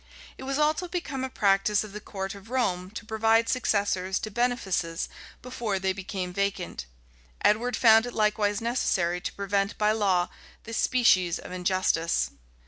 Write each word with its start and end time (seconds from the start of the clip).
It 0.35 0.45
was 0.45 0.57
also 0.57 0.87
become 0.87 1.23
a 1.23 1.29
practice 1.29 1.83
of 1.83 1.91
the 1.93 1.99
court 2.01 2.33
of 2.33 2.49
Rome 2.49 2.89
to 2.89 3.05
provide 3.05 3.47
successors 3.47 4.17
to 4.21 4.31
benefices 4.31 5.07
before 5.43 5.77
they 5.77 5.93
became 5.93 6.33
vacant: 6.33 6.87
Edward 7.45 7.75
found 7.77 8.07
it 8.07 8.13
likewise 8.15 8.61
necessary 8.61 9.21
to 9.21 9.33
prevent 9.33 9.77
by 9.77 9.91
law 9.91 10.29
this 10.63 10.77
species 10.77 11.37
of 11.37 11.51
injustice. 11.51 12.31